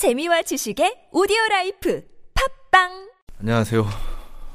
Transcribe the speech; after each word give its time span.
재미와 0.00 0.40
지식의 0.40 1.08
오디오 1.12 1.36
life 1.50 2.02
팟빵 2.70 3.10
안녕하세요. 3.40 3.84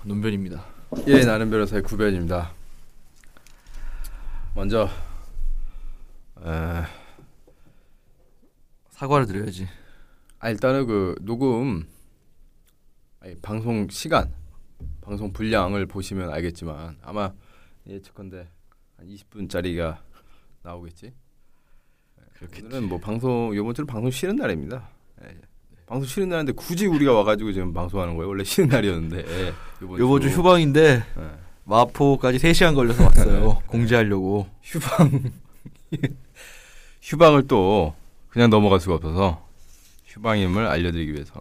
논변입니다. 0.04 0.66
예, 1.06 1.24
나는 1.24 1.52
변호사의 1.52 1.84
구변입니다. 1.84 2.52
먼저 4.56 4.90
에, 6.40 6.84
사과를 8.90 9.28
드려야지. 9.28 9.68
아, 10.40 10.50
일단은 10.50 10.88
그 10.88 11.14
녹음 11.22 11.88
아니, 13.20 13.36
방송 13.36 13.88
시간, 13.90 14.34
방송 15.02 15.32
분량을 15.32 15.86
보시면 15.86 16.32
알겠지만 16.32 16.98
아마 17.04 17.32
예측컨대 17.86 18.48
한 18.98 19.08
20분짜리가 19.08 20.00
나오겠지. 20.64 21.14
그렇겠지. 22.34 22.66
오늘은 22.66 22.90
뭐 22.90 22.98
방송 22.98 23.54
이번 23.54 23.76
주는 23.76 23.86
방송 23.86 24.10
쉬는 24.10 24.38
날입니다. 24.38 24.95
예, 25.26 25.36
방송 25.86 26.08
쉬는 26.08 26.30
날인데 26.30 26.54
굳이 26.54 26.88
우리가 26.88 27.14
와가지고 27.14 27.52
지금 27.54 27.74
방송하는 27.74 28.16
거예요. 28.16 28.30
원래 28.30 28.44
쉬는 28.44 28.70
날이었는데 28.70 29.18
예, 29.28 29.54
이번, 29.82 30.00
요번 30.00 30.22
주 30.22 30.30
휴방인데 30.30 31.04
예. 31.18 31.30
마포까지 31.66 32.40
3 32.40 32.54
시간 32.54 32.76
걸려서 32.76 33.04
왔어요. 33.04 33.62
공지하려고. 33.68 34.48
휴방 34.62 35.32
휴방을 37.02 37.48
또 37.48 37.96
그냥 38.30 38.50
넘어갈 38.50 38.80
수가 38.80 38.96
없어서 38.96 39.48
휴방임을 40.06 40.68
알려드리기 40.68 41.14
위해서 41.14 41.34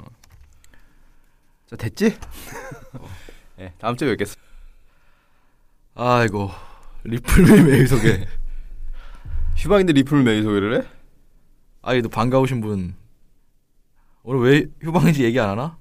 자 1.67 1.77
됐지? 1.77 2.17
네, 3.57 3.73
다음 3.79 3.97
주에 3.97 4.09
뵙겠습니다. 4.11 4.43
아이고. 5.95 6.51
리플밀 7.05 7.65
메일 7.65 7.87
소개. 7.87 8.27
휴방인데 9.57 9.93
리플 9.93 10.23
메일 10.23 10.43
소개를 10.43 10.83
해? 10.83 10.87
아이도 11.83 12.09
반가우신 12.09 12.61
분. 12.61 12.95
오늘 14.25 14.41
왜 14.41 14.67
휴방인지 14.81 15.23
얘기 15.25 15.39
안 15.39 15.51
하나? 15.51 15.79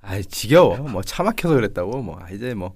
아이 0.00 0.24
지겨워. 0.24 0.76
뭐 0.88 1.02
차 1.02 1.22
막혀서 1.22 1.54
그랬다고. 1.54 2.02
뭐 2.02 2.18
아, 2.20 2.30
이제 2.30 2.54
뭐 2.54 2.74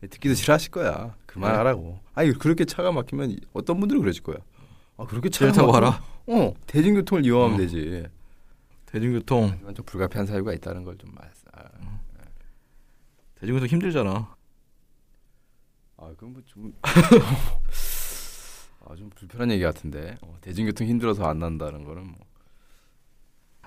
듣기도 0.00 0.34
싫어하실 0.34 0.70
거야. 0.72 1.14
그만하라고. 1.26 2.00
아니 2.14 2.32
그렇게 2.32 2.64
차가 2.64 2.90
막히면 2.92 3.36
어떤 3.52 3.78
분들은 3.80 4.00
그러실 4.02 4.22
거야. 4.22 4.36
아 4.96 5.04
그렇게 5.06 5.28
차가 5.28 5.52
차 5.52 5.60
타고 5.60 5.72
와라. 5.72 6.02
어 6.26 6.52
대중교통을 6.66 7.24
이용하면 7.24 7.54
어. 7.54 7.58
되지. 7.58 8.06
대중교통. 8.86 9.58
좀 9.74 9.84
불가피한 9.84 10.26
사유가 10.26 10.52
있다는 10.52 10.84
걸 10.84 10.96
좀 10.98 11.14
말. 11.14 11.30
아, 11.52 11.64
대중교통 13.36 13.68
힘들잖아. 13.68 14.34
아, 16.00 16.08
그건 16.10 16.32
뭐 16.32 16.42
좀, 16.46 16.72
아, 18.86 18.94
좀 18.96 19.10
불편한 19.10 19.50
얘기 19.52 19.62
같은데. 19.64 20.16
어, 20.22 20.36
대중교통 20.40 20.86
힘들어서 20.86 21.24
안 21.24 21.38
난다는 21.40 21.84
거는 21.84 22.06
뭐. 22.06 22.18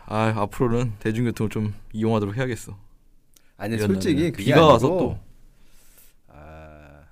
아, 0.05 0.33
앞으로는 0.35 0.93
대중교통을 0.99 1.49
좀 1.49 1.73
이용하도록 1.93 2.35
해야겠어. 2.35 2.77
아니, 3.57 3.77
솔직히 3.77 4.31
비가 4.31 4.65
와서 4.65 4.87
또. 4.87 5.19
아, 6.27 7.03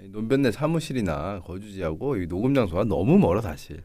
이 0.00 0.08
논변내 0.08 0.52
사무실이나 0.52 1.40
거주지하고 1.40 2.16
이 2.16 2.26
녹음 2.26 2.54
장소가 2.54 2.84
너무 2.84 3.18
멀어 3.18 3.40
사실. 3.40 3.82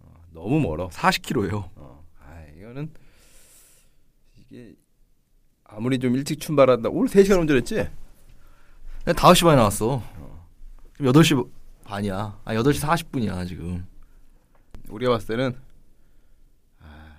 어, 0.00 0.12
너무 0.32 0.60
멀어. 0.60 0.88
40km예요. 0.88 1.70
어, 1.76 2.04
아, 2.20 2.44
이거는 2.58 2.90
이게 4.36 4.74
아무리 5.64 5.98
좀 5.98 6.14
일찍 6.16 6.40
출발한다. 6.40 6.88
오늘 6.90 7.08
3시간 7.08 7.40
운전했지? 7.40 7.74
그냥 9.04 9.16
5시 9.16 9.44
반에 9.44 9.56
나왔어. 9.56 10.02
지금 10.96 11.12
8시 11.12 11.48
반이야. 11.84 12.40
아, 12.44 12.54
8시 12.54 12.80
40분이야, 12.80 13.46
지금. 13.46 13.86
우리가 14.88 15.12
봤을 15.12 15.28
때는 15.36 15.56
아, 16.80 17.16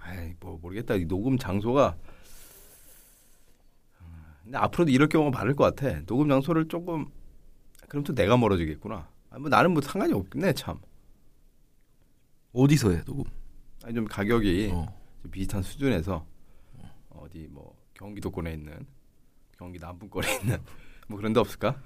아이 0.00 0.31
뭐 0.42 0.58
모르겠다. 0.60 0.94
이 0.94 1.04
녹음 1.06 1.38
장소가 1.38 1.96
음, 4.00 4.24
근데 4.44 4.58
앞으로도 4.58 4.90
이럴 4.90 5.08
경우가 5.08 5.38
많을 5.38 5.54
것 5.54 5.74
같아. 5.74 6.00
녹음 6.06 6.28
장소를 6.28 6.68
조금 6.68 7.06
그럼 7.88 8.04
또 8.04 8.14
내가 8.14 8.36
멀어지겠구나. 8.36 9.08
아, 9.30 9.38
뭐 9.38 9.48
나는 9.48 9.72
뭐 9.72 9.80
상관이 9.80 10.12
없네 10.12 10.52
참. 10.54 10.78
어디서 12.52 12.90
해, 12.90 13.02
녹음? 13.04 13.24
아니 13.82 13.94
좀 13.94 14.04
가격이 14.04 14.70
어. 14.72 14.86
좀 15.22 15.30
비슷한 15.30 15.62
수준에서 15.62 16.26
어디 17.08 17.48
뭐 17.50 17.74
경기도권에 17.94 18.52
있는 18.52 18.86
경기 19.56 19.78
남부권에 19.78 20.38
있는 20.40 20.58
뭐 21.08 21.16
그런 21.16 21.32
데 21.32 21.40
없을까? 21.40 21.80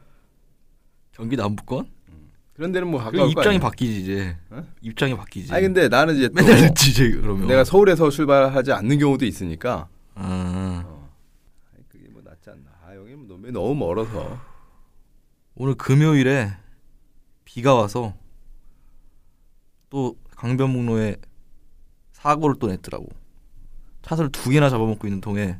경기 1.12 1.36
남부권? 1.36 1.88
그런 2.56 2.72
데는 2.72 2.88
뭐그 2.88 3.04
가까울 3.04 3.24
거 3.24 3.30
입장이 3.32 3.56
아니야. 3.56 3.60
바뀌지 3.60 4.00
이제. 4.00 4.36
어? 4.48 4.62
입장이 4.80 5.14
바뀌지. 5.14 5.52
아니 5.52 5.62
근데 5.64 5.88
나는 5.88 6.16
이제 6.16 6.28
또 6.28 6.34
맨날 6.34 6.68
듣지 6.68 6.90
이제 6.90 7.10
그러면. 7.10 7.46
내가 7.46 7.64
서울에서 7.64 8.08
출발하지 8.08 8.72
않는 8.72 8.98
경우도 8.98 9.26
있으니까 9.26 9.88
아, 10.14 10.82
어. 10.86 11.10
그게 11.88 12.08
뭐 12.08 12.22
낫지 12.24 12.48
않나. 12.48 12.70
아 12.86 12.94
여기 12.96 13.14
뭐 13.14 13.26
너무 13.28 13.50
너무 13.50 13.74
멀어서. 13.74 14.40
오늘 15.54 15.74
금요일에 15.74 16.50
비가 17.44 17.74
와서 17.74 18.14
또 19.90 20.16
강변북로에 20.36 21.16
사고를 22.12 22.56
또 22.58 22.68
냈더라고. 22.68 23.06
차선을 24.00 24.32
두 24.32 24.48
개나 24.48 24.70
잡아먹고 24.70 25.06
있는 25.06 25.20
통에 25.20 25.58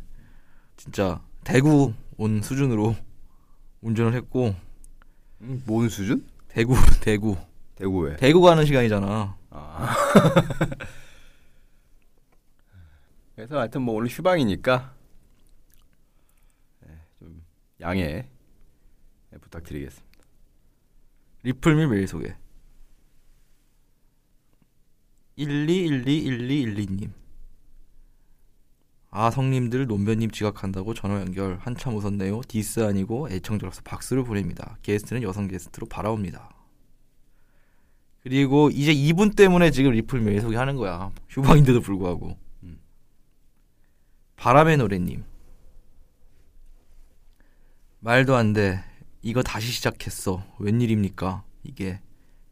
진짜 0.79 1.21
대구 1.45 1.93
온 2.17 2.41
수준으로 2.41 2.97
운전을 3.83 4.15
했고 4.15 4.55
음, 5.43 5.63
뭔 5.67 5.91
수준? 5.91 6.27
대구 6.57 6.75
대구 7.05 7.37
대구 7.75 7.99
왜? 7.99 8.17
대구 8.17 8.41
가는 8.41 8.65
시간이잖아. 8.65 9.37
아. 9.51 9.95
그래서 13.37 13.59
하여튼 13.59 13.83
뭐 13.83 13.95
오늘 13.97 14.09
휴방이니까 14.09 14.95
네, 16.81 16.99
좀 17.19 17.45
양해 17.83 18.31
네, 19.29 19.39
부탁드리겠습니다. 19.39 20.25
리플 21.43 21.89
메일 21.89 22.09
소개. 22.09 22.35
12121212님. 25.37 27.11
아 29.11 29.31
성님들 29.31 29.87
논변님 29.87 30.31
지각한다고 30.31 30.95
전화 30.95 31.21
연결 31.21 31.59
한참 31.61 31.95
웃었네요. 31.97 32.43
디스 32.49 32.81
아니고 32.81 33.29
애청자로서 33.31 33.83
박수를 33.83 34.25
보냅니다. 34.25 34.77
게스트는 34.83 35.23
여성 35.23 35.49
게스트로 35.49 35.87
바라옵니다. 35.87 36.51
그리고 38.23 38.71
이제 38.71 38.93
이분 38.93 39.31
때문에 39.31 39.71
지금 39.71 39.93
리플 39.93 40.21
메일 40.21 40.41
소개하는 40.41 40.75
거야. 40.77 41.13
휴방인데도 41.29 41.81
불구하고. 41.81 42.37
음. 42.65 42.81
바람의 44.35 44.79
노래님. 44.79 45.23
말도 48.01 48.35
안 48.35 48.53
돼. 48.53 48.83
이거 49.23 49.43
다시 49.43 49.69
시작했어. 49.71 50.45
웬일입니까? 50.59 51.45
이게 51.63 52.01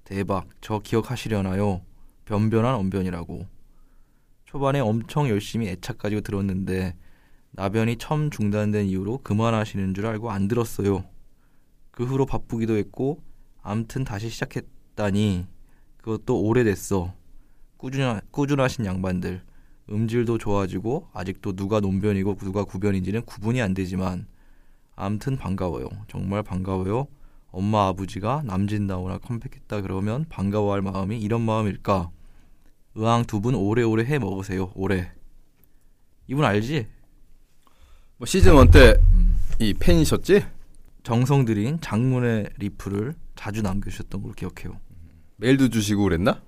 대박. 0.05 0.49
저 0.61 0.79
기억하시려나요? 0.79 1.83
변변한 2.25 2.77
언변이라고. 2.77 3.47
초반에 4.55 4.79
엄청 4.79 5.29
열심히 5.29 5.67
애착 5.67 5.99
가지고 5.99 6.21
들었는데 6.21 6.95
나변이 7.51 7.97
처음 7.97 8.31
중단된 8.31 8.87
이후로 8.87 9.19
그만하시는 9.25 9.95
줄 9.95 10.07
알고 10.07 10.31
안 10.31 10.47
들었어요. 10.47 11.03
그 11.91 12.05
후로 12.05 12.25
바쁘기도 12.25 12.77
했고 12.77 13.21
암튼 13.63 14.05
다시 14.05 14.29
시작했다니 14.29 15.49
그것도 15.97 16.41
오래됐어. 16.41 17.13
꾸준하, 17.79 18.21
꾸준하신 18.31 18.85
양반들. 18.85 19.43
음질도 19.91 20.39
좋아지고 20.39 21.09
아직도 21.13 21.57
누가 21.57 21.81
논변이고 21.81 22.37
누가 22.37 22.63
구변인지는 22.63 23.23
구분이 23.23 23.61
안 23.61 23.75
되지만 23.75 24.29
암튼 24.95 25.37
반가워요. 25.37 25.89
정말 26.07 26.45
반가워요. 26.45 27.09
엄마 27.51 27.89
아버지가 27.89 28.45
남진다오나 28.45 29.19
컴백했다 29.19 29.81
그러면 29.81 30.27
반가워할 30.29 30.81
마음이 30.81 31.19
이런 31.19 31.41
마음일까? 31.41 32.13
의왕 32.95 33.25
두분 33.25 33.55
오래오래 33.55 34.05
해 34.05 34.19
먹으세요. 34.19 34.71
오래. 34.75 35.13
이분 36.29 36.45
알지? 36.45 36.87
뭐 38.17 38.27
시즌 38.27 38.57
1 38.57 38.71
때이 38.71 39.73
음. 39.73 39.79
팬이셨지? 39.79 40.45
정성 41.03 41.45
들인 41.45 41.81
장문의 41.81 42.51
리플을 42.59 43.15
자주 43.35 43.63
남겨주셨던 43.63 44.23
걸로 44.23 44.35
기억해요. 44.35 44.81
메일도 45.37 45.69
주시고 45.69 46.05
그랬나? 46.05 46.41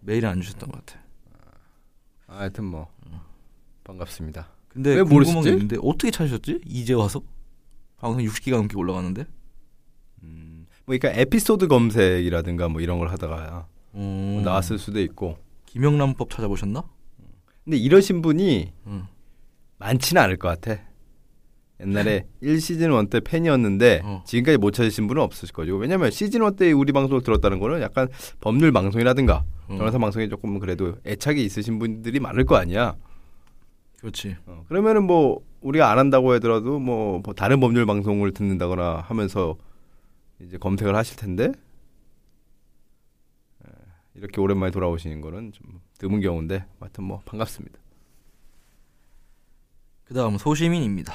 메일은 0.00 0.28
안 0.28 0.40
주셨던 0.40 0.70
것 0.70 0.84
같아. 0.84 1.00
아, 2.28 2.38
하여튼 2.40 2.64
뭐 2.64 2.88
반갑습니다. 3.84 4.48
근데 4.68 4.94
왜 4.94 5.02
궁금한? 5.02 5.42
게 5.42 5.50
있는데 5.50 5.76
어떻게 5.80 6.10
찾으셨지? 6.10 6.60
이제 6.66 6.92
와서? 6.92 7.22
방송 7.96 8.22
60기가 8.22 8.56
넘게 8.56 8.76
올라갔는데? 8.76 9.26
음, 10.22 10.66
뭐 10.84 10.96
그러니까 10.96 11.18
에피소드 11.18 11.66
검색이라든가 11.66 12.68
뭐 12.68 12.82
이런 12.82 12.98
걸 12.98 13.08
하다가 13.08 13.66
어... 13.92 14.32
뭐 14.34 14.42
나왔을 14.42 14.78
수도 14.78 15.00
있고. 15.00 15.38
김영란법 15.76 16.30
찾아보셨나? 16.30 16.84
근데 17.64 17.76
이러신 17.76 18.22
분이 18.22 18.72
응. 18.86 19.06
많지는 19.76 20.22
않을 20.22 20.38
것 20.38 20.48
같아. 20.48 20.80
옛날에 21.80 22.24
1시즌 22.42 22.98
1 22.98 23.10
때 23.10 23.20
팬이었는데 23.20 24.00
어. 24.02 24.22
지금까지 24.24 24.56
못 24.56 24.70
찾으신 24.70 25.06
분은 25.06 25.20
없으실 25.22 25.52
거죠. 25.52 25.76
왜냐면 25.76 26.10
시즌 26.10 26.42
1 26.42 26.56
때 26.56 26.72
우리 26.72 26.92
방송을 26.92 27.22
들었다는 27.22 27.58
거는 27.58 27.82
약간 27.82 28.08
법률 28.40 28.72
방송이라든가 28.72 29.44
어. 29.68 29.76
변호사 29.76 29.98
방송에 29.98 30.28
조금 30.28 30.58
그래도 30.58 30.94
애착이 31.04 31.44
있으신 31.44 31.78
분들이 31.78 32.20
많을 32.20 32.46
거 32.46 32.56
아니야. 32.56 32.96
그렇지. 34.00 34.34
어, 34.46 34.64
그러면은 34.68 35.04
뭐 35.04 35.42
우리가 35.60 35.90
안 35.90 35.98
한다고 35.98 36.32
하더라도 36.34 36.78
뭐, 36.78 37.20
뭐 37.22 37.34
다른 37.34 37.60
법률 37.60 37.84
방송을 37.84 38.32
듣는다거나 38.32 39.04
하면서 39.06 39.56
이제 40.40 40.56
검색을 40.56 40.96
하실 40.96 41.16
텐데 41.18 41.44
에, 41.44 41.52
이렇게 44.16 44.40
오랜만에 44.40 44.70
돌아오시는 44.70 45.20
거는 45.20 45.52
좀 45.52 45.80
드문 45.98 46.20
경우인데 46.20 46.64
하여튼 46.80 47.04
뭐 47.04 47.20
반갑습니다. 47.24 47.78
그다음 50.04 50.38
소시민입니다. 50.38 51.12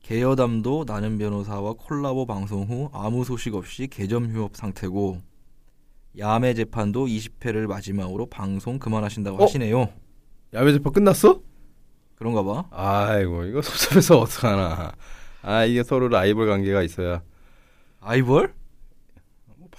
개여담도 0.00 0.84
나는 0.86 1.18
변호사와 1.18 1.74
콜라보 1.74 2.26
방송 2.26 2.62
후 2.62 2.88
아무 2.92 3.24
소식 3.24 3.54
없이 3.54 3.86
개점 3.88 4.30
휴업 4.30 4.56
상태고 4.56 5.20
야매 6.16 6.54
재판도 6.54 7.06
20회를 7.06 7.66
마지막으로 7.66 8.26
방송 8.26 8.78
그만하신다고 8.78 9.36
어? 9.38 9.44
하시네요. 9.44 9.88
야외 10.54 10.72
재판 10.72 10.92
끝났어? 10.92 11.42
그런가 12.14 12.42
봐. 12.42 12.64
아이고 12.70 13.44
이거 13.44 13.62
소sob에서 13.62 14.18
어떡하나. 14.18 14.92
아 15.42 15.64
이게 15.64 15.82
서로 15.82 16.08
라이벌 16.08 16.48
관계가 16.48 16.82
있어야 16.82 17.22
라이벌? 18.00 18.54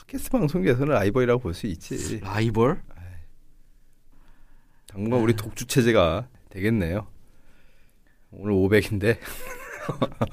뭐 0.10 0.12
팟캐스트 0.12 0.30
방송에서는 0.32 0.88
라이벌이라고 0.94 1.40
볼 1.42 1.54
수 1.54 1.68
있지. 1.68 2.20
라이벌? 2.22 2.82
당분간 4.88 5.20
우리 5.22 5.36
독주 5.36 5.68
체제가 5.68 6.28
되겠네요. 6.50 7.08
오늘 8.32 8.54
500인데 8.54 9.20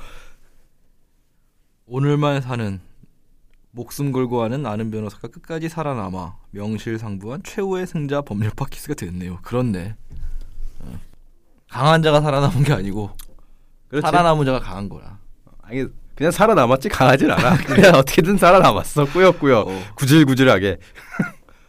오늘만 1.87 2.40
사는 2.40 2.81
목숨 3.70 4.12
걸고 4.12 4.43
하는 4.43 4.62
나는 4.62 4.90
변호사가 4.90 5.28
끝까지 5.28 5.69
살아남아 5.69 6.38
명실상부한 6.52 7.43
최후의 7.43 7.87
승자 7.87 8.23
법률 8.23 8.50
팟캐스트가 8.56 8.94
됐네요. 8.94 9.40
그렇네. 9.43 9.94
어. 10.81 10.99
강한 11.69 12.02
자가 12.02 12.23
살아남은 12.23 12.64
게 12.64 12.73
아니고 12.73 13.11
그렇지. 13.88 14.02
살아남은 14.02 14.46
자가 14.46 14.61
강한 14.61 14.88
거야. 14.88 15.20
아니 15.61 15.84
그냥 16.16 16.32
살아남았지 16.32 16.88
강하진 16.88 17.30
않아. 17.30 17.56
그냥 17.64 17.94
어떻게든 17.96 18.38
살아남았어 18.38 19.04
꾸역꾸역 19.06 19.68
어. 19.68 19.82
구질구질하게. 19.96 20.78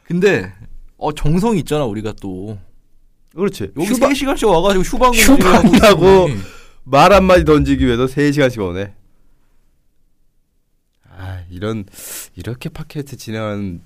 근데 0.06 0.54
어 0.98 1.14
정성이 1.14 1.60
있잖아 1.60 1.84
우리가 1.86 2.14
또 2.22 2.58
그렇지. 3.36 3.72
여기 3.78 3.88
휴방 3.88 4.14
3시간씩 4.14 4.50
와가지고 4.50 4.84
휴방 4.84 5.14
휴방이라고. 5.14 6.30
말 6.86 7.12
한마디 7.12 7.44
던지기 7.44 7.86
위해서 7.86 8.06
3시간씩 8.06 8.66
오네. 8.66 8.94
아 11.10 11.42
이런 11.50 11.84
이렇게 12.36 12.70
팟캐스트 12.70 13.18
진행하는 13.18 13.82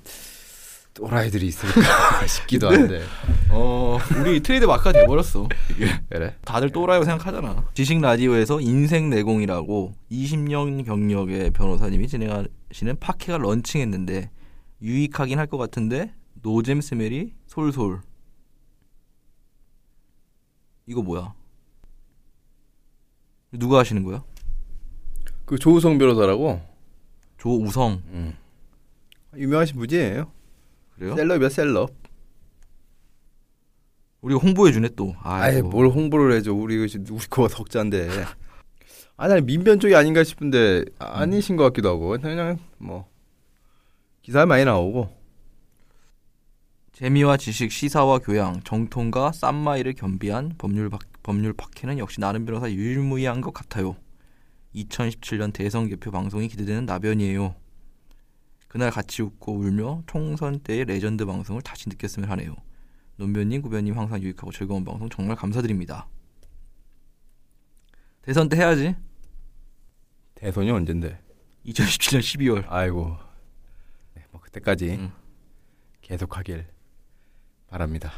또라이들이 0.94 1.48
있을까 1.48 1.82
싶기도 2.28 2.70
한데. 2.70 3.02
어 3.50 3.98
우리 4.20 4.42
트레이드 4.42 4.66
마크가 4.66 4.92
돼버렸어 4.92 5.48
이게 5.72 5.88
그래. 6.10 6.36
다들 6.44 6.70
또라이라고 6.72 7.06
생각하잖아 7.06 7.66
지식 7.74 8.00
라디오에서 8.02 8.60
인생 8.62 9.10
내공이라고 9.10 9.94
20년 10.12 10.86
경력의 10.86 11.52
변호사님이 11.52 12.08
진행하시는 12.08 12.98
팟캐가 13.00 13.38
런칭했는데 13.38 14.30
유익하긴 14.82 15.38
할 15.40 15.48
것 15.48 15.58
같은데 15.58 16.14
노잼 16.42 16.82
smell이 16.82 17.34
솔솔 17.48 18.02
이거 20.88 21.02
뭐야 21.02 21.34
누가 23.54 23.80
하시는 23.80 24.04
거야? 24.04 24.24
그 25.46 25.58
조우성 25.58 25.98
변호사라고 25.98 26.62
조우성 27.38 28.02
음. 28.08 28.38
유명하신 29.36 29.78
분이에요. 29.78 30.32
그래요? 31.02 31.16
셀럽이야 31.16 31.50
셀럽. 31.50 31.96
우리가 34.22 34.40
홍보해 34.40 34.72
주네 34.72 34.90
또 34.96 35.16
아이 35.24 35.56
아이고. 35.56 35.70
뭘 35.70 35.88
홍보를 35.88 36.36
해줘 36.36 36.54
우리 36.54 36.78
그 36.78 36.86
우리 37.10 37.26
거 37.28 37.48
덕자인데 37.48 38.08
아니 39.18 39.34
아니 39.34 39.42
민변 39.42 39.80
쪽이 39.80 39.96
아닌가 39.96 40.24
싶은데 40.24 40.86
아니신 41.00 41.56
것 41.56 41.64
같기도 41.64 41.90
하고 41.90 42.10
그냥 42.22 42.60
뭐 42.78 43.10
기사 44.22 44.46
많이 44.46 44.64
나오고 44.64 45.20
재미와 46.94 47.38
지식, 47.38 47.72
시사와 47.72 48.20
교양, 48.20 48.62
정통과 48.62 49.32
쌈마이를 49.32 49.94
겸비한 49.94 50.54
법률 50.60 50.92
팟, 50.92 51.02
법률 51.24 51.52
팟캐는 51.54 51.98
역시 51.98 52.20
나는 52.20 52.46
변호사 52.46 52.70
유일무이한 52.70 53.42
것 53.42 53.56
같아요. 53.56 53.96
2017년 54.76 55.52
대선 55.52 55.88
개표 55.90 56.12
방송이 56.12 56.48
기대되는 56.48 56.86
나변이에요. 56.86 57.56
그날 58.72 58.90
같이 58.90 59.22
웃고 59.22 59.52
울며 59.58 60.02
총선 60.08 60.62
때의 60.62 60.86
레전드 60.86 61.26
방송을 61.26 61.62
다시 61.62 61.90
느꼈으면 61.90 62.30
하네요. 62.32 62.56
논변님, 63.18 63.62
구변님 63.62 63.98
항상 63.98 64.22
유익하고 64.22 64.54
즐거운 64.54 64.86
방송 64.86 65.10
정말 65.10 65.36
감사드립니다. 65.36 66.08
대선 68.22 68.48
때 68.48 68.56
해야지. 68.56 68.96
대선이 70.36 70.72
언젠데 70.72 71.20
2017년 71.66 72.20
12월. 72.22 72.64
아이고 72.70 73.18
네, 74.14 74.24
뭐 74.32 74.40
그때까지 74.40 74.92
음. 74.92 75.12
계속하길 76.00 76.66
바랍니다. 77.68 78.14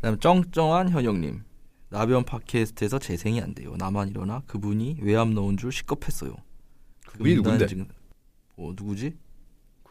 그다음 0.00 0.18
쩡쩡한 0.18 0.88
현영님. 0.90 1.44
나변 1.90 2.24
팟캐스트에서 2.24 2.98
재생이 2.98 3.40
안 3.40 3.54
돼요. 3.54 3.76
나만 3.76 4.08
일어나 4.08 4.40
그분이 4.48 4.98
외압 5.02 5.28
넣은 5.28 5.56
줄 5.58 5.70
시겁했어요. 5.70 6.34
그분이 7.06 7.36
금단 7.36 7.52
누군데? 7.52 7.66
증- 7.68 7.88
뭐 8.56 8.74
누구지? 8.76 9.16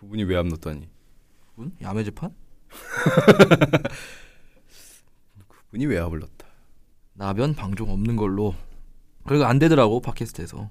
그분이 0.03 0.23
왜 0.25 0.37
안 0.37 0.47
넣었더니 0.49 0.87
그분? 1.55 1.75
야매 1.81 2.03
재판? 2.03 2.33
그분이 5.47 5.85
왜 5.85 5.99
압을 5.99 6.19
넣었다. 6.19 6.47
나변 7.13 7.53
방종 7.55 7.89
없는 7.91 8.15
걸로. 8.15 8.55
그리고 9.25 9.45
안 9.45 9.59
되더라고 9.59 10.01
팟캐스트에서. 10.01 10.69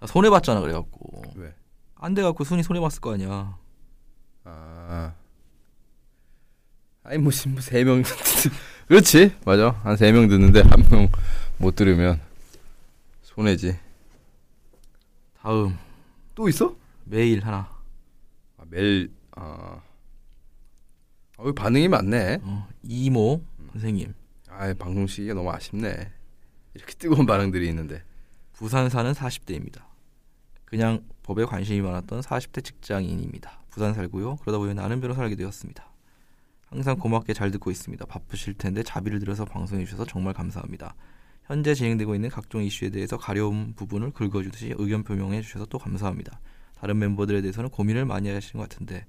나 0.00 0.06
손해 0.06 0.30
봤잖아 0.30 0.60
그래갖고 0.60 1.22
왜? 1.36 1.54
안 1.96 2.14
돼갖고 2.14 2.44
순이 2.44 2.62
손해 2.62 2.80
봤을 2.80 3.00
거 3.02 3.12
아니야. 3.14 3.58
아 4.44 5.12
아니 7.02 7.18
뭐세 7.18 7.84
명 7.84 8.02
그렇지 8.88 9.36
맞아 9.44 9.70
한 9.84 9.94
세 9.96 10.10
명 10.12 10.26
듣는데 10.28 10.62
한 10.62 10.82
명 10.90 11.08
못 11.58 11.74
들으면 11.76 12.20
손해지. 13.22 13.78
다음 15.42 15.76
또 16.40 16.48
있어? 16.48 16.74
메일 17.04 17.44
하나. 17.44 17.70
아, 18.56 18.62
매일 18.70 19.12
아 19.32 19.82
어, 21.36 21.52
반응이 21.52 21.88
많네. 21.88 22.38
어, 22.42 22.66
이모 22.82 23.44
선생님. 23.72 24.14
아 24.48 24.72
방송 24.72 25.06
시기가 25.06 25.34
너무 25.34 25.50
아쉽네. 25.50 26.10
이렇게 26.72 26.94
뜨거운 26.94 27.26
반응들이 27.26 27.68
있는데. 27.68 28.02
부산 28.54 28.88
사는 28.88 29.12
40대입니다. 29.12 29.82
그냥 30.64 31.04
법에 31.24 31.44
관심이 31.44 31.82
많았던 31.82 32.22
40대 32.22 32.64
직장인입니다. 32.64 33.60
부산 33.68 33.92
살고요. 33.92 34.36
그러다 34.36 34.56
보니 34.56 34.72
나는 34.72 35.02
변호사 35.02 35.20
알게 35.20 35.36
되었습니다. 35.36 35.92
항상 36.68 36.96
고맙게 36.96 37.34
잘 37.34 37.50
듣고 37.50 37.70
있습니다. 37.70 38.06
바쁘실 38.06 38.54
텐데 38.54 38.82
자비를 38.82 39.18
들여서 39.18 39.44
방송해 39.44 39.84
주셔서 39.84 40.06
정말 40.06 40.32
감사합니다. 40.32 40.94
현재 41.50 41.74
진행되고 41.74 42.14
있는 42.14 42.30
각종 42.30 42.62
이슈에 42.62 42.90
대해서 42.90 43.16
가려운 43.16 43.74
부분을 43.74 44.12
긁어주듯이 44.12 44.72
의견 44.78 45.02
표명해 45.02 45.42
주셔서 45.42 45.66
또 45.66 45.78
감사합니다. 45.78 46.40
다른 46.78 46.96
멤버들에 47.00 47.40
대해서는 47.40 47.70
고민을 47.70 48.04
많이 48.04 48.28
하시는 48.30 48.62
것 48.62 48.68
같은데 48.68 49.04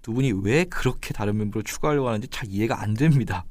두 0.00 0.14
분이 0.14 0.32
왜 0.42 0.64
그렇게 0.64 1.12
다른 1.12 1.36
멤버를 1.36 1.64
추가하려고 1.64 2.08
하는지 2.08 2.28
잘 2.28 2.48
이해가 2.48 2.80
안 2.80 2.94
됩니다. 2.94 3.44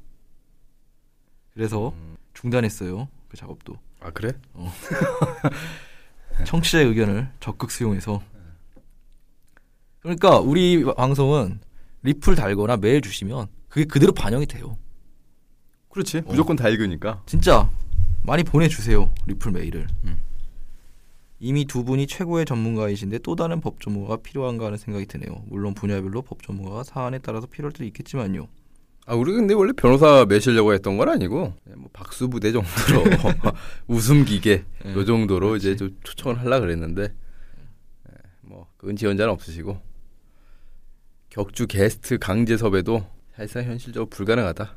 그래서 1.53 1.89
음, 1.89 2.17
중단했어요. 2.33 3.07
그 3.29 3.38
작업도. 3.38 3.77
아 4.00 4.10
그래? 4.10 4.31
청취자의 6.43 6.88
의견을 6.88 7.29
적극 7.39 7.69
수용해서 7.69 8.24
그러니까 10.00 10.39
우리 10.39 10.83
방송은 10.83 11.60
리플 12.01 12.33
달거나 12.33 12.77
메일 12.77 13.01
주시면 13.01 13.50
그게 13.69 13.86
그대로 13.86 14.12
반영이 14.13 14.48
돼요. 14.48 14.79
그렇지. 15.89 16.21
무조건 16.21 16.55
다 16.55 16.69
읽으니까. 16.69 17.21
진짜 17.27 17.69
많이 18.24 18.44
보내주세요 18.44 19.12
리플 19.28 19.51
메일을. 19.51 19.88
음. 20.06 20.22
이미 21.40 21.66
두 21.66 21.84
분이 21.84 22.06
최고의 22.06 22.46
전문가이신데 22.46 23.20
또 23.20 23.36
다른 23.36 23.62
법 23.62 23.82
전문가가 23.82 24.18
필요한가 24.22 24.68
하는 24.68 24.78
생각이 24.78 25.08
드네요. 25.08 25.44
물론 25.48 25.74
분야별로 25.74 26.22
법 26.22 26.44
전문가가 26.44 26.84
사안에 26.84 27.18
따라서 27.20 27.48
필요할 27.48 27.72
때도 27.72 27.84
있겠지만요. 27.86 28.48
아 29.08 29.16
우리 29.16 29.34
근데 29.34 29.56
원래 29.56 29.72
변호사 29.75 30.25
매시려고 30.25 30.74
했던 30.74 30.98
건 30.98 31.10
아니고 31.10 31.56
그냥 31.63 31.80
뭐 31.82 31.90
박수 31.92 32.30
부대 32.30 32.51
정도로 32.51 33.04
웃음 33.88 34.24
기계 34.25 34.63
예, 34.86 34.94
요 34.94 35.04
정도로 35.04 35.48
그렇지. 35.50 35.72
이제 35.72 35.75
좀 35.75 35.98
초청을 36.04 36.40
하려 36.40 36.60
그랬는데 36.60 37.04
예, 37.06 38.13
뭐 38.42 38.68
그건 38.78 38.96
지원자는 38.96 39.34
없으시고 39.34 39.82
격주 41.30 41.66
게스트 41.66 42.20
강제 42.20 42.56
섭외도 42.58 43.04
사실상 43.36 43.63
현실적으로 43.63 44.08
불가능하다. 44.10 44.75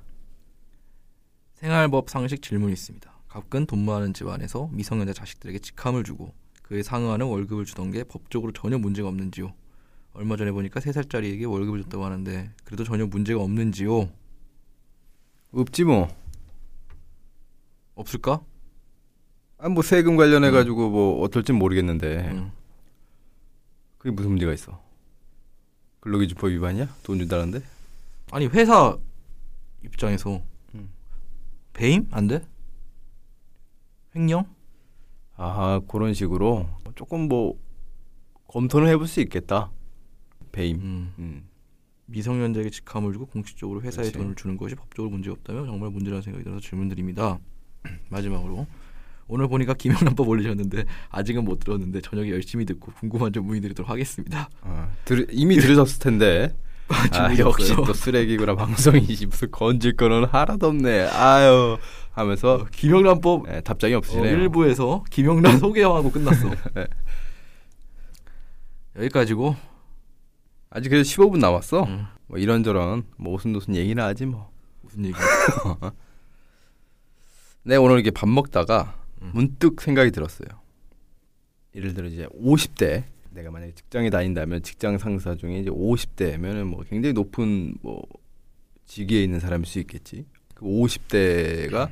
생활법 1.57 2.09
상식 2.09 2.41
질문이 2.41 2.73
있습니다. 2.73 3.14
가끔 3.35 3.67
돈 3.67 3.85
많은 3.85 4.15
집안에서 4.15 4.69
미성년자 4.71 5.13
자식들에게 5.13 5.59
직함을 5.59 6.05
주고 6.05 6.33
그에 6.63 6.85
상응하는 6.85 7.27
월급을 7.27 7.65
주던 7.65 7.91
게 7.91 8.05
법적으로 8.05 8.53
전혀 8.53 8.79
문제가 8.79 9.09
없는지요. 9.09 9.53
얼마 10.13 10.37
전에 10.37 10.53
보니까 10.53 10.79
세 10.79 10.93
살짜리에게 10.93 11.45
월급을 11.45 11.83
줬다고 11.83 12.05
하는데 12.05 12.53
그래도 12.63 12.85
전혀 12.85 13.07
문제가 13.07 13.43
없는지요. 13.43 14.09
없지 15.51 15.83
뭐. 15.83 16.07
없을까? 17.97 18.41
아, 19.59 19.69
뭐 19.69 19.83
세금 19.83 20.17
관련해 20.17 20.53
가지고 20.53 20.91
뭐 20.91 21.21
어떨진 21.23 21.57
모르겠는데 21.57 22.31
음. 22.31 22.53
그게 23.99 24.13
무슨 24.13 24.31
문제가 24.31 24.53
있어? 24.53 24.81
근로기준법 25.99 26.51
위반이야? 26.51 26.87
돈 27.03 27.19
준다는데? 27.19 27.63
아니 28.31 28.47
회사 28.47 28.97
입장에서 29.83 30.41
음. 30.77 30.89
배임 31.73 32.07
안 32.13 32.29
돼? 32.29 32.47
횡령? 34.15 34.47
아 35.37 35.81
그런 35.89 36.15
식으로 36.15 36.69
조금 36.95 37.29
뭐 37.29 37.59
검토는 38.49 38.89
해볼 38.89 39.07
수 39.09 39.21
있겠다. 39.21 39.71
배임. 40.53 40.77
음. 40.81 41.13
음. 41.19 41.49
미성년자에게 42.07 42.71
직함을 42.71 43.13
주고 43.13 43.27
공식적으로 43.27 43.81
회사에 43.83 44.05
그렇지. 44.05 44.19
돈을 44.19 44.35
주는 44.37 44.57
것이 44.57 44.75
법적으로 44.75 45.11
문제가 45.11 45.33
없다면 45.33 45.67
정말 45.67 45.91
문제라는 45.91 46.23
생각이 46.23 46.45
들어서 46.45 46.61
질문드립니다. 46.61 47.39
마지막으로 48.11 48.67
오늘 49.27 49.49
보니까 49.49 49.73
김영란법 49.75 50.29
올리셨는데 50.29 50.85
아직은 51.09 51.45
못 51.45 51.61
들었는데 51.61 52.03
저녁에 52.03 52.31
열심히 52.31 52.67
듣고 52.67 52.93
궁금한 52.93 53.33
점 53.33 53.47
문의 53.47 53.63
드리도록 53.63 53.91
하겠습니다. 53.91 54.51
어, 54.61 54.91
들, 55.05 55.27
이미 55.31 55.57
들으셨을 55.57 55.99
텐데. 55.99 56.55
아, 56.89 57.37
역시. 57.39 57.75
또 57.75 57.93
쓰레기구나 57.93 58.55
방송이지 58.57 59.27
무슨 59.27 59.51
건질 59.51 59.97
거는 59.97 60.25
하나도 60.27 60.69
없네. 60.69 61.09
아유 61.09 61.79
하면서 62.13 62.55
어, 62.55 62.67
김영란법 62.71 63.49
예, 63.49 63.61
답장이 63.61 63.95
어, 63.95 63.99
없으시네요. 63.99 64.37
일부에서 64.37 65.05
김영란 65.11 65.59
소개하고 65.59 66.11
끝났어. 66.11 66.51
네. 66.75 66.87
여기까지고 68.97 69.57
아직 70.71 70.89
그래도 70.91 71.09
15분 71.09 71.39
남았어. 71.39 71.85
음, 71.85 72.07
뭐 72.27 72.39
이런저런 72.39 73.05
뭐 73.17 73.35
오순도순 73.35 73.75
얘기나 73.77 74.07
하지 74.07 74.27
뭐. 74.27 74.51
무슨 74.83 75.07
얘기? 75.07 75.15
네 77.65 77.77
오늘 77.77 77.97
이렇게 77.97 78.11
밥 78.11 78.29
먹다가 78.29 78.95
음. 79.23 79.31
문득 79.35 79.81
생각이 79.81 80.11
들었어요. 80.11 80.49
예를 81.75 81.95
들어 81.95 82.07
이제 82.09 82.27
50대 82.27 83.05
내가 83.35 83.51
만약에 83.51 83.73
직장에 83.73 84.11
다닌다면 84.11 84.63
직장 84.63 84.97
상사 84.97 85.35
중에 85.35 85.59
이제 85.59 85.71
50대면은 85.71 86.65
뭐 86.65 86.85
굉장히 86.85 87.13
높은 87.13 87.75
뭐 87.83 88.03
직위에 88.85 89.23
있는 89.23 89.41
사람일 89.41 89.67
수 89.67 89.79
있겠지. 89.81 90.27
그 90.55 90.65
50대가 90.65 91.91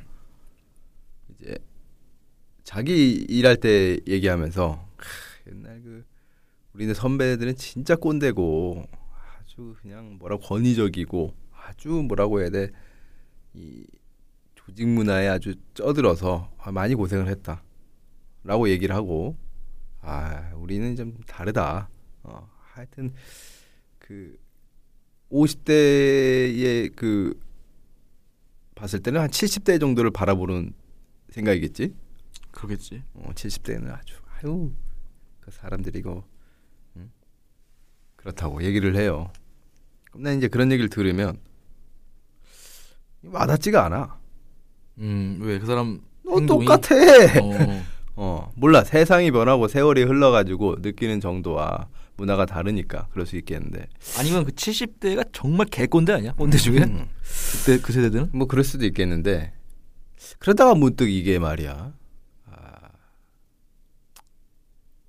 이제 1.30 1.58
자기 2.62 3.12
일할 3.28 3.56
때 3.56 3.98
얘기하면서 4.06 4.88
크, 4.96 5.50
옛날 5.50 5.82
그 5.82 6.04
우리네 6.74 6.94
선배들은 6.94 7.56
진짜 7.56 7.96
꼰대고 7.96 8.86
아주 9.40 9.74
그냥 9.82 10.16
뭐라 10.18 10.36
권위적이고 10.38 11.34
아주 11.52 11.88
뭐라고 11.88 12.40
해야 12.40 12.50
돼. 12.50 12.70
이 13.54 13.84
조직 14.54 14.86
문화에 14.86 15.28
아주 15.28 15.54
쩌들어서 15.74 16.52
아, 16.58 16.70
많이 16.70 16.94
고생을 16.94 17.28
했다. 17.28 17.62
라고 18.44 18.68
얘기를 18.68 18.94
하고, 18.94 19.36
아, 20.02 20.52
우리는 20.56 20.96
좀 20.96 21.16
다르다. 21.26 21.88
어, 22.24 22.48
하여튼, 22.72 23.12
그, 23.98 24.36
50대의 25.30 26.94
그, 26.96 27.38
봤을 28.74 29.00
때는 29.00 29.20
한 29.20 29.30
70대 29.30 29.78
정도를 29.80 30.10
바라보는 30.10 30.72
생각이겠지? 31.30 31.94
그러겠지. 32.50 33.02
어, 33.14 33.30
70대는 33.34 33.90
아주, 33.92 34.16
아유, 34.40 34.72
그 35.40 35.50
사람들이 35.50 36.00
이거, 36.00 36.24
응? 36.96 37.10
그렇다고 38.16 38.62
얘기를 38.64 38.96
해요. 38.96 39.30
그럼 40.10 40.24
난 40.24 40.36
이제 40.36 40.48
그런 40.48 40.72
얘기를 40.72 40.88
들으면, 40.90 41.38
와닿지가 43.24 43.84
않아. 43.86 44.18
음, 44.98 45.38
왜 45.40 45.58
그 45.60 45.66
사람 45.66 46.00
너 46.24 46.32
행동이- 46.36 46.66
똑같아. 46.66 46.94
어, 47.40 47.50
어 47.50 47.81
몰라 48.62 48.84
세상이 48.84 49.32
변하고 49.32 49.66
세월이 49.66 50.04
흘러가지고 50.04 50.76
느끼는 50.82 51.18
정도와 51.18 51.88
문화가 52.16 52.46
다르니까 52.46 53.08
그럴 53.10 53.26
수 53.26 53.36
있겠는데 53.36 53.88
아니면 54.16 54.44
그 54.44 54.52
70대가 54.52 55.28
정말 55.32 55.66
개꼰대 55.66 56.12
아니야? 56.12 56.32
꼰대 56.34 56.58
중에? 56.58 56.78
음, 56.78 57.08
그때 57.50 57.80
그 57.80 57.92
세대들은? 57.92 58.28
뭐 58.32 58.46
그럴 58.46 58.62
수도 58.62 58.86
있겠는데 58.86 59.52
그러다가 60.38 60.76
문득 60.76 61.10
이게 61.10 61.40
말이야 61.40 61.92
아, 62.52 62.88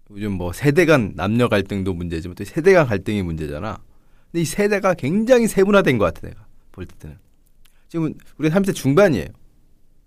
요즘 0.09 0.31
뭐 0.31 0.51
세대 0.51 0.85
간 0.85 1.11
남녀 1.15 1.47
갈등도 1.47 1.93
문제지만 1.93 2.33
또 2.33 2.43
세대 2.43 2.73
간 2.73 2.87
갈등이 2.87 3.21
문제잖아 3.21 3.77
근데 4.31 4.41
이 4.41 4.45
세대가 4.45 4.95
굉장히 4.95 5.45
세분화된 5.47 5.99
것 5.99 6.05
같아 6.05 6.27
내가 6.27 6.47
볼 6.71 6.87
때는 6.87 7.19
지금 7.87 8.15
우리 8.39 8.49
30대 8.49 8.73
중반이에요 8.73 9.27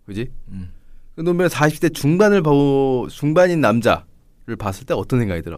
그지? 0.05 0.33
음. 0.49 0.73
그 1.17 1.23
놈의 1.23 1.49
40대 1.49 1.95
중반을 1.95 2.43
보고 2.43 3.09
중반인 3.09 3.61
남자를 3.63 4.57
봤을 4.59 4.85
때 4.87 4.93
어떤 4.93 5.19
생각이 5.21 5.41
들어? 5.43 5.57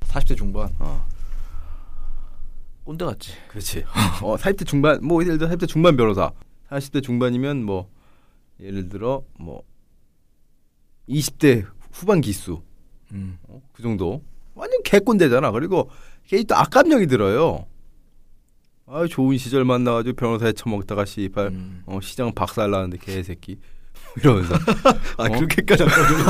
40대 0.00 0.36
중반. 0.36 0.68
어. 0.80 1.06
꼰대 2.84 3.04
같지. 3.04 3.32
그렇지. 3.48 3.84
어, 4.22 4.36
40대 4.36 4.66
중반, 4.66 4.98
뭐 5.04 5.22
예를 5.22 5.38
들어 5.38 5.48
40대 5.50 5.68
중반 5.68 5.96
변호사, 5.96 6.32
40대 6.70 7.02
중반이면 7.02 7.62
뭐 7.64 7.88
예를 8.60 8.88
들어 8.88 9.22
뭐 9.38 9.62
20대 11.08 11.64
후반 11.92 12.20
기수, 12.20 12.60
음. 13.12 13.38
어, 13.44 13.62
그 13.72 13.82
정도. 13.82 14.22
완전 14.54 14.82
개꼰대잖아. 14.82 15.52
그리고 15.52 15.90
걔 16.26 16.42
또 16.42 16.56
악감정이 16.56 17.06
들어요. 17.06 17.66
아, 18.86 19.06
좋은 19.08 19.38
시절 19.38 19.64
만나가지고 19.64 20.16
변호사에 20.16 20.52
처먹다가 20.52 21.04
씨발 21.04 21.46
음. 21.48 21.82
어, 21.86 22.00
시장 22.02 22.34
박살나는데 22.34 22.98
개새끼 22.98 23.60
이러면서 24.18 24.54
아, 25.16 25.24
어? 25.24 25.28
그렇게까지 25.28 25.84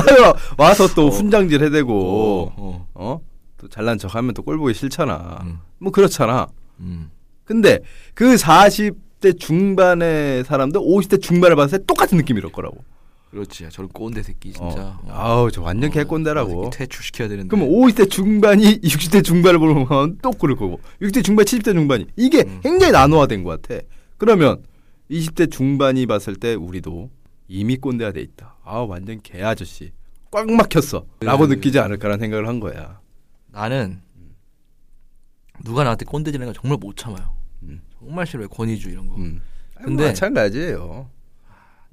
와서 0.57 0.87
또 0.95 1.07
어. 1.07 1.09
훈장질 1.09 1.63
해대고 1.63 2.53
어. 2.55 2.87
어? 2.93 3.19
또 3.57 3.67
잘난 3.67 3.97
척하면 3.97 4.33
또 4.33 4.41
꼴 4.43 4.57
보기 4.57 4.73
싫잖아. 4.73 5.39
음. 5.43 5.59
뭐 5.79 5.91
그렇잖아. 5.91 6.47
음. 6.79 7.09
근데 7.43 7.79
그 8.13 8.35
40대 8.35 9.39
중반의 9.39 10.43
사람도 10.45 10.81
50대 10.81 11.21
중반을 11.21 11.55
봤을 11.55 11.79
때 11.79 11.85
똑같은 11.85 12.17
느낌이 12.17 12.41
들 12.41 12.51
거라고. 12.51 12.77
그렇지. 13.31 13.67
저런 13.69 13.89
꼰대 13.89 14.23
새끼 14.23 14.53
진짜. 14.53 14.97
어. 15.03 15.07
아우 15.09 15.51
저 15.51 15.61
완전 15.61 15.91
개꼰대라고. 15.91 16.69
퇴출시켜야 16.71 17.27
되는데. 17.27 17.47
그럼 17.49 17.69
50대 17.69 18.09
중반이 18.09 18.79
60대 18.81 19.23
중반을 19.23 19.59
보면 19.59 20.19
또 20.21 20.31
그럴 20.31 20.55
거고 20.55 20.79
60대 21.01 21.23
중반, 21.23 21.45
70대 21.45 21.73
중반이 21.73 22.07
이게 22.15 22.43
음. 22.47 22.59
굉장히 22.63 22.91
나노화된 22.93 23.43
것 23.43 23.61
같아. 23.61 23.81
그러면 24.17 24.63
20대 25.11 25.51
중반이 25.51 26.05
봤을 26.05 26.35
때 26.35 26.53
우리도 26.55 27.09
이미 27.49 27.75
꼰대가 27.77 28.11
돼 28.13 28.21
있다. 28.21 28.55
아 28.63 28.77
완전 28.77 29.19
개 29.21 29.41
아저씨 29.43 29.91
꽉 30.31 30.49
막혔어 30.49 31.05
라고 31.21 31.47
네. 31.47 31.55
느끼지 31.55 31.79
않을까라는 31.79 32.19
생각을 32.19 32.47
한 32.47 32.59
거야. 32.59 33.01
나는 33.51 34.01
누가 35.63 35.83
나한테 35.83 36.05
꼰대지는 36.05 36.45
거 36.47 36.53
정말 36.53 36.77
못 36.79 36.95
참아요. 36.95 37.35
음. 37.63 37.81
정말 37.99 38.25
싫어해 38.27 38.47
권위주의 38.47 38.93
이런 38.93 39.09
거. 39.09 39.15
음. 39.15 39.41
근데- 39.73 39.85
근데 39.85 40.05
마찬가지예요. 40.07 41.09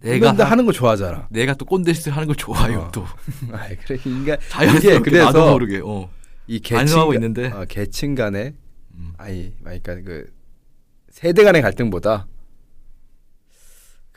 내가 0.02 0.32
하, 0.32 0.50
하는 0.50 0.66
거 0.66 0.72
좋아하잖아. 0.72 1.26
내가 1.30 1.54
또 1.54 1.64
꼰대 1.64 1.92
짓을 1.94 2.12
하는 2.12 2.26
걸 2.26 2.36
좋아해요 2.36 2.80
어. 2.80 2.90
또. 2.92 3.02
아 3.52 3.66
그래 3.86 3.98
인간 4.04 4.36
자연스럽게 4.50 5.10
이게 5.10 5.18
나도 5.18 5.32
그래서 5.32 5.50
모르게. 5.52 5.80
어. 5.82 6.10
이 6.46 6.60
계층 6.60 7.12
있는데. 7.14 7.48
어, 7.48 7.64
계층 7.66 8.14
간의 8.14 8.54
음. 8.94 9.14
아니 9.16 9.52
그러니까 9.60 9.94
그 10.02 10.30
세대 11.08 11.42
간의 11.42 11.62
갈등보다 11.62 12.26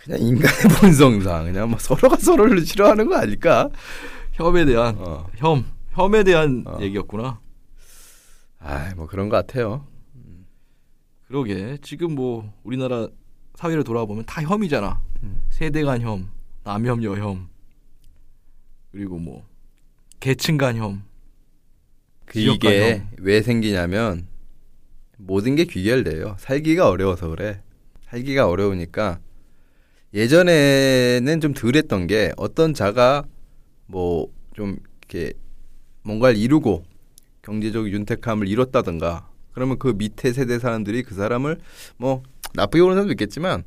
그냥 0.04 0.20
인간의 0.20 0.58
본성상 0.80 1.46
그냥 1.46 1.70
뭐 1.70 1.80
서로가 1.80 2.18
서로를 2.18 2.66
싫어하는 2.66 3.08
거 3.08 3.18
아닐까? 3.18 3.70
혐에 4.34 4.66
대한 4.66 4.96
어. 4.98 5.28
혐 5.36 5.66
혐에 5.92 6.24
대한 6.24 6.64
어. 6.66 6.78
얘기였구나. 6.82 7.40
아뭐 8.60 9.08
그런 9.08 9.30
것 9.30 9.36
같아요. 9.38 9.86
그러게 11.28 11.78
지금 11.82 12.16
뭐 12.16 12.54
우리나라 12.64 13.08
사회를 13.56 13.84
돌아보면 13.84 14.26
다 14.26 14.42
혐이잖아. 14.42 15.02
음. 15.24 15.44
세대 15.50 15.84
간 15.84 16.02
혐, 16.02 16.30
남혐, 16.64 17.04
여혐, 17.04 17.48
그리고 18.92 19.18
뭐 19.20 19.46
계층 20.20 20.58
간 20.58 20.76
혐. 20.78 21.04
그 22.26 22.40
이게 22.40 22.92
간형. 22.98 23.10
왜 23.20 23.42
생기냐면 23.42 24.28
모든 25.18 25.56
게 25.56 25.66
귀결돼요. 25.66 26.36
살기가 26.40 26.90
어려워서 26.90 27.28
그래. 27.30 27.62
살기가 28.10 28.48
어려우니까 28.48 29.20
예전에는 30.14 31.42
좀 31.42 31.54
덜했던 31.54 32.08
게 32.08 32.32
어떤 32.38 32.74
자가 32.74 33.24
뭐 33.86 34.28
좀 34.60 34.76
이렇게 35.00 35.32
뭔가를 36.04 36.36
이루고 36.36 36.84
경제적 37.44 37.90
윤택함을 37.90 38.50
이뤘다든가 38.50 39.30
그러면 39.54 39.80
그 39.80 39.94
밑에 39.96 40.34
세대 40.34 40.60
사람들이 40.60 41.04
그 41.04 41.16
사람을 41.16 41.60
뭐 41.96 42.24
나쁘게 42.56 42.82
보는 42.82 42.96
사람도 42.96 43.14
있겠지만 43.14 43.64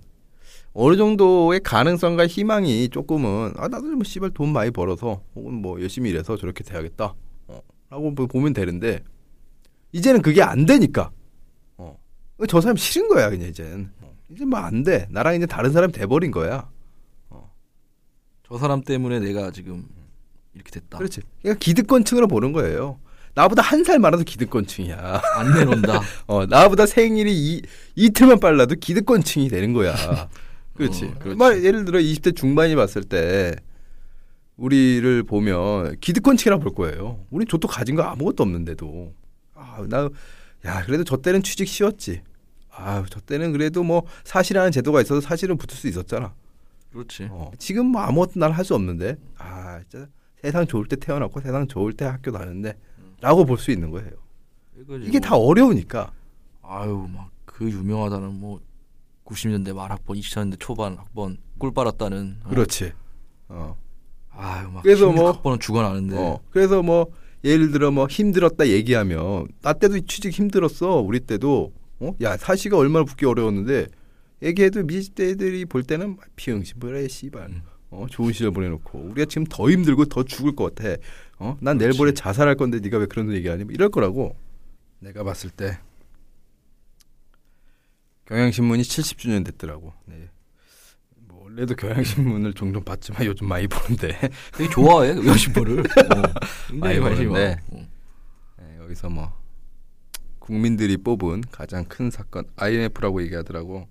어느 0.75 0.97
정도의 0.97 1.61
가능성과 1.61 2.27
희망이 2.27 2.91
조금은 2.91 3.55
아 3.57 3.69
나도 3.69 3.87
뭐 3.87 4.05
씨발 4.05 4.33
돈 4.33 4.53
많이 4.53 4.71
벌어서 4.71 5.23
혹은 5.35 5.55
뭐 5.55 5.81
열심히 5.81 6.11
일해서 6.11 6.37
저렇게 6.37 6.63
돼야겠다 6.63 7.15
어, 7.47 7.63
라고 7.89 8.11
뭐 8.11 8.27
보면 8.27 8.53
되는데 8.53 9.03
이제는 9.93 10.21
그게 10.21 10.43
안 10.43 10.67
되니까 10.67 11.11
어. 11.79 11.97
저 12.49 12.61
사람 12.61 12.77
싫은 12.77 13.09
거야 13.09 13.31
그냥 13.31 13.51
어. 14.02 14.02
이제 14.35 14.45
뭐 14.45 14.61
안 14.61 14.83
돼 14.83 15.07
나랑 15.11 15.37
이제 15.37 15.47
다른 15.47 15.73
사람 15.73 15.91
돼버린 15.93 16.31
거야 16.31 16.69
저 18.49 18.59
사람 18.59 18.83
때문에 18.83 19.21
내가 19.21 19.51
지금 19.51 19.85
이렇게 20.55 20.71
됐다. 20.71 20.99
그렇지 20.99 21.21
그러니까 21.41 21.59
기득권층으로 21.59 22.29
보는 22.29 22.53
거예요 22.53 22.99
나보다 23.35 23.63
한 23.63 23.83
살 23.85 23.99
많아도 23.99 24.25
기득권층이야 24.25 25.23
안 25.37 25.55
내놓는다. 25.55 26.01
어, 26.27 26.45
나보다 26.47 26.85
생일이 26.85 27.33
이, 27.35 27.63
이틀만 27.97 28.41
빨라도 28.41 28.75
기득권층이 28.75 29.49
되는 29.49 29.73
거야. 29.73 29.95
그렇지. 30.75 31.07
어, 31.17 31.19
그렇지. 31.19 31.39
말 31.39 31.65
예를 31.65 31.87
들어 31.87 31.99
20대 31.99 32.37
중반이 32.37 32.77
봤을 32.77 33.03
때 33.05 33.57
우리를 34.59 35.23
보면 35.23 35.97
기득권층이라 36.01 36.59
볼 36.59 36.75
거예요. 36.75 37.25
우리 37.31 37.47
저도 37.47 37.69
가진 37.69 37.95
거 37.97 38.03
아무것도 38.03 38.43
없는데도. 38.43 39.15
아, 39.55 39.83
나, 39.89 40.11
야, 40.67 40.85
그래도 40.85 41.03
저 41.03 41.17
때는 41.17 41.43
취직 41.43 41.67
쉬웠지. 41.69 42.21
아, 42.75 43.05
저 43.11 43.21
때는 43.21 43.53
그래도 43.53 43.83
뭐 43.83 44.05
사실이라는 44.25 44.73
제도가 44.73 45.01
있어서 45.03 45.21
사실은 45.21 45.57
붙을 45.57 45.77
수 45.77 45.89
있었잖아. 45.89 46.35
그렇지. 46.93 47.29
어, 47.31 47.51
지금 47.59 47.87
뭐 47.87 48.01
아무것도 48.03 48.33
난할수 48.37 48.75
없는데. 48.75 49.17
아, 49.39 49.81
진짜 49.89 50.07
세상 50.41 50.67
좋을 50.67 50.87
때 50.89 50.97
태어났고 50.97 51.41
세상 51.41 51.67
좋을 51.69 51.93
때 51.93 52.05
학교 52.05 52.33
다녔는데. 52.33 52.77
라고 53.21 53.45
볼 53.45 53.59
수 53.59 53.71
있는 53.71 53.91
거예요. 53.91 54.11
이거지 54.79 55.05
이게 55.07 55.19
뭐. 55.21 55.29
다 55.29 55.37
어려우니까. 55.37 56.13
아유 56.63 57.07
막 57.13 57.31
그 57.45 57.71
유명하다는 57.71 58.41
뭐 58.41 58.61
90년대 59.27 59.75
말 59.75 59.91
학번, 59.93 60.17
2000년대 60.17 60.57
초반 60.59 60.97
학번 60.97 61.37
꿀 61.59 61.73
빨았다는. 61.75 62.39
어. 62.45 62.49
그렇지. 62.49 62.93
어. 63.49 63.77
아유 64.31 64.71
막 64.71 64.83
그래서 64.83 65.05
그래서 65.07 65.13
뭐- 65.13 65.31
학번은 65.33 65.61
죽어나는데. 65.61 66.17
어, 66.17 66.41
그래서 66.51 66.83
뭐 66.83 67.13
예를 67.45 67.71
들어 67.71 67.91
뭐 67.91 68.07
힘들었다 68.07 68.67
얘기하면 68.69 69.49
나 69.61 69.75
때도 69.75 70.01
취직 70.07 70.33
힘들었어 70.33 70.97
우리 70.97 71.21
때도 71.21 71.73
어? 72.03 72.17
야 72.21 72.37
사시가 72.37 72.77
얼마나 72.77 73.05
붙기 73.05 73.27
어려웠는데 73.27 73.87
얘기해도 74.43 74.83
미지대 74.83 75.31
애들이 75.31 75.65
볼 75.65 75.85
때는 75.85 76.17
피응시 76.37 76.75
뭐래 76.77 77.07
씨발 77.07 77.47
음. 77.49 77.63
어 77.91 78.07
좋은 78.11 78.33
시절 78.33 78.51
보내놓고 78.51 78.99
우리가 78.99 79.27
지금 79.27 79.45
더 79.45 79.71
힘들고 79.71 80.07
더 80.07 80.25
죽을 80.25 80.57
것 80.57 80.75
같아 80.75 80.97
어난 81.37 81.79
내일 81.79 81.93
모레. 81.97 82.13
자살할 82.13 82.57
건데 82.57 82.81
네가 82.81 82.99
왜 82.99 83.07
그런 83.07 83.33
얘기하니 83.33 83.65
뭐 83.65 83.73
이럴 83.73 83.91
거라고 83.91 84.37
내가 84.99 85.23
봤을 85.23 85.51
때 85.51 85.79
경향신문이 88.27 88.83
70주년 88.83 89.45
됐더라고 89.45 89.93
네. 90.07 90.29
뭐 91.29 91.45
원래도 91.45 91.75
경향신문을 91.75 92.55
종종 92.55 92.83
봤지만 92.83 93.27
요즘 93.27 93.47
많이 93.47 93.67
보는데 93.69 94.19
되게 94.53 94.71
좋아해 94.71 95.11
여신부를. 95.11 95.81
어, 95.85 96.75
많이 96.75 96.99
보는데. 96.99 97.57
어. 97.71 97.89
네, 98.59 98.79
여기서 98.79 99.11
뭐 99.11 99.42
국민들이 100.43 100.97
뽑은 100.97 101.43
가장 101.53 101.85
큰 101.85 102.11
사건 102.11 102.45
IMF라고 102.57 103.23
얘기하더라고. 103.23 103.87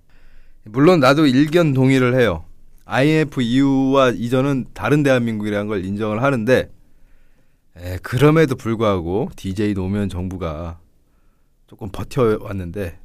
물론 0.64 1.00
나도 1.00 1.26
일견 1.26 1.72
동의를 1.72 2.14
해요. 2.14 2.44
IMF 2.84 3.40
이후와 3.40 4.10
이전은 4.10 4.66
다른 4.74 5.02
대한민국이라는 5.02 5.66
걸 5.66 5.82
인정을 5.84 6.22
하는데 6.22 6.70
에, 7.76 7.96
그럼에도 8.02 8.54
불구하고 8.54 9.30
DJ 9.34 9.72
노무현 9.72 10.10
정부가 10.10 10.78
조금 11.66 11.88
버텨왔는데 11.90 12.98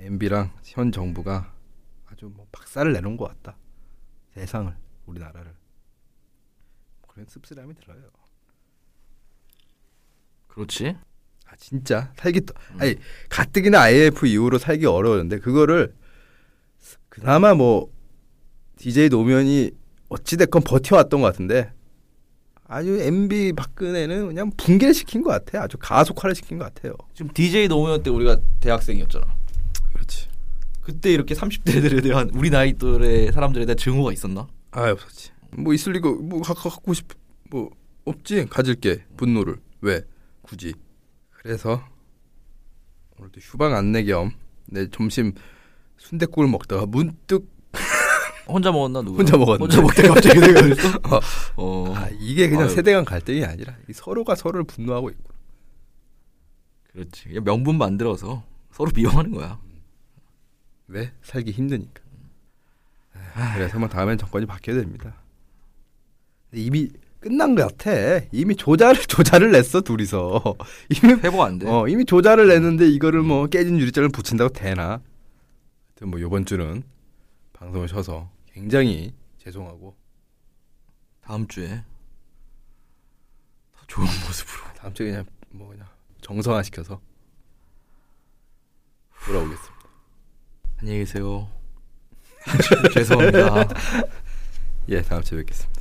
MB랑 0.00 0.52
현 0.62 0.92
정부가 0.92 1.54
아주 2.04 2.30
뭐 2.34 2.46
박살을 2.52 2.92
내놓은 2.92 3.16
것 3.16 3.28
같다. 3.28 3.56
세상을 4.34 4.76
우리나라를 5.06 5.54
그런 7.08 7.26
씁쓸함이 7.26 7.74
들어요. 7.76 8.02
그렇지. 10.54 10.96
아 11.46 11.56
진짜 11.58 12.12
살기 12.16 12.42
또 12.42 12.54
아니 12.78 12.96
가뜩이나 13.28 13.80
IF 13.82 14.26
이후로 14.26 14.58
살기 14.58 14.86
어려웠는데 14.86 15.38
그거를 15.38 15.94
그나마 17.08 17.54
뭐 17.54 17.90
DJ 18.76 19.08
노무현이 19.08 19.70
어찌 20.08 20.36
됐건 20.36 20.62
버텨왔던 20.62 21.20
것 21.20 21.26
같은데 21.26 21.72
아주 22.66 22.98
MB 23.00 23.52
박근혜는 23.54 24.28
그냥 24.28 24.50
붕괴를 24.56 24.94
시킨 24.94 25.22
것 25.22 25.30
같아 25.30 25.62
아주 25.62 25.76
가속화를 25.78 26.34
시킨 26.34 26.58
것 26.58 26.72
같아요. 26.72 26.94
지금 27.14 27.30
DJ 27.32 27.68
노무현 27.68 28.02
때 28.02 28.10
우리가 28.10 28.38
대학생이었잖아. 28.60 29.26
그렇지. 29.92 30.28
그때 30.80 31.12
이렇게 31.12 31.34
30대들에 31.34 32.02
대한 32.02 32.30
우리 32.34 32.50
나이 32.50 32.72
또래 32.74 33.30
사람들에 33.32 33.64
대한 33.66 33.76
증오가 33.76 34.12
있었나? 34.12 34.46
아 34.72 34.90
없었지. 34.90 35.30
뭐 35.52 35.72
있을 35.72 35.92
리가 35.92 36.10
뭐 36.10 36.42
가- 36.42 36.54
갖고 36.54 36.92
싶뭐 36.94 37.70
없지 38.04 38.46
가질 38.46 38.74
게 38.76 39.04
분노를 39.16 39.56
왜 39.80 40.02
굳이 40.44 40.74
그래서 41.30 41.82
오늘도 43.18 43.40
휴방 43.40 43.74
안내 43.74 44.04
겸 44.04 44.32
내 44.66 44.88
점심 44.90 45.32
순댓국을 45.98 46.48
먹다가 46.48 46.86
문득 46.86 47.48
혼자 48.48 48.72
먹었나 48.72 49.02
누구? 49.02 49.18
혼자 49.18 49.36
먹었는데. 49.36 49.62
혼자 49.76 49.80
먹다 49.82 50.14
갑자기 50.14 50.40
내가 50.40 50.62
그랬어. 50.62 50.88
어. 51.04 51.20
어. 51.56 51.94
아 51.94 52.08
이게 52.18 52.48
그냥 52.48 52.64
아유. 52.64 52.70
세대 52.74 52.92
간 52.92 53.04
갈등이 53.04 53.44
아니라 53.44 53.76
이 53.88 53.92
서로가 53.92 54.34
서로를 54.34 54.64
분노하고 54.64 55.10
있고 55.10 55.34
그렇지. 56.92 57.28
명분 57.40 57.76
만들어서 57.78 58.44
서로 58.70 58.90
미워하는 58.94 59.32
거야. 59.32 59.60
왜 60.88 61.12
살기 61.22 61.50
힘드니까. 61.52 62.02
아, 63.34 63.54
그래서 63.54 63.78
뭐 63.78 63.88
다음엔 63.88 64.16
정권이 64.18 64.46
바뀌어야 64.46 64.80
됩니다. 64.80 65.14
이미 66.52 66.90
끝난 67.24 67.54
것 67.54 67.74
같아. 67.78 68.26
이미 68.32 68.54
조자를 68.54 69.00
조자를 69.08 69.50
냈어 69.50 69.80
둘이서. 69.80 70.42
이미 70.90 71.14
회복 71.14 71.40
안 71.40 71.58
돼. 71.58 71.66
어 71.66 71.88
이미 71.88 72.04
조자를 72.04 72.48
냈는데 72.48 72.86
이거를 72.86 73.22
뭐 73.22 73.46
깨진 73.46 73.78
유리잔을 73.80 74.10
붙인다고 74.10 74.52
되나? 74.52 75.00
하여튼 75.88 76.10
뭐 76.10 76.20
이번 76.20 76.44
주는 76.44 76.82
방송을 77.54 77.88
쉬어서 77.88 78.30
굉장히 78.52 79.14
죄송하고 79.38 79.96
다음 81.22 81.48
주에 81.48 81.82
더 83.74 83.86
좋은 83.86 84.04
모습으로. 84.26 84.74
다음 84.76 84.92
주에 84.92 85.06
그냥 85.06 85.24
뭐 85.48 85.68
그냥 85.68 85.86
정상화 86.20 86.62
시켜서 86.62 87.00
돌아오겠습니다. 89.24 89.74
안녕히 90.76 90.98
계세요. 90.98 91.48
죄송합니다. 92.92 93.66
예, 94.90 95.00
다음 95.00 95.22
주에 95.22 95.38
뵙겠습니다. 95.38 95.73